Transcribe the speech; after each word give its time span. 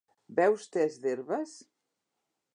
Beus 0.39 0.65
tes 0.77 0.97
d'herbes? 1.03 1.55